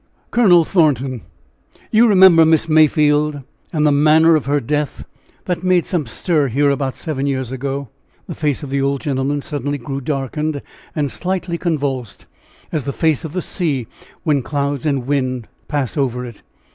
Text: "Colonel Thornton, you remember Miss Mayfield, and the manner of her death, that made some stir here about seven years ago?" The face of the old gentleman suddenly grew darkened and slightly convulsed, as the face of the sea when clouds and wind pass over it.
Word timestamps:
"Colonel 0.31 0.65
Thornton, 0.65 1.21
you 1.91 2.07
remember 2.07 2.43
Miss 2.43 2.67
Mayfield, 2.67 3.43
and 3.71 3.85
the 3.85 3.91
manner 3.91 4.35
of 4.35 4.47
her 4.47 4.59
death, 4.59 5.05
that 5.45 5.63
made 5.63 5.85
some 5.85 6.07
stir 6.07 6.47
here 6.47 6.71
about 6.71 6.95
seven 6.95 7.27
years 7.27 7.51
ago?" 7.51 7.87
The 8.25 8.33
face 8.33 8.63
of 8.63 8.71
the 8.71 8.81
old 8.81 9.01
gentleman 9.01 9.41
suddenly 9.41 9.77
grew 9.77 10.01
darkened 10.01 10.63
and 10.95 11.11
slightly 11.11 11.59
convulsed, 11.59 12.25
as 12.71 12.85
the 12.85 12.93
face 12.93 13.23
of 13.23 13.33
the 13.33 13.43
sea 13.43 13.85
when 14.23 14.41
clouds 14.41 14.87
and 14.87 15.05
wind 15.05 15.47
pass 15.67 15.95
over 15.95 16.25
it. 16.25 16.41